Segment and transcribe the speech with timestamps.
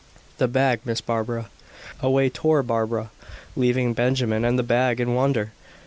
[0.39, 1.51] "The bag, Miss Barbara."
[1.99, 3.11] Away tore Barbara,
[3.55, 5.51] leaving Benjamin and the bag in wonder.